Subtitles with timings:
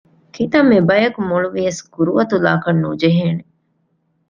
[0.33, 3.43] ކިތަންމެ ގިނަ ބަޔަކު މޮޅުވިޔަސް ގުރުއަތުލާކަށް ނުޖެހޭނެ